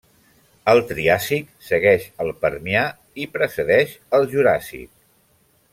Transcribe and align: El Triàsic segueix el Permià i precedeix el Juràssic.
El 0.71 0.79
Triàsic 0.91 1.51
segueix 1.67 2.07
el 2.25 2.33
Permià 2.45 2.81
i 3.25 3.31
precedeix 3.37 3.95
el 4.19 4.27
Juràssic. 4.33 4.93